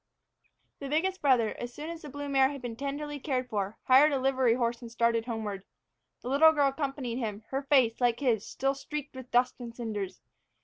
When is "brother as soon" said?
1.21-1.91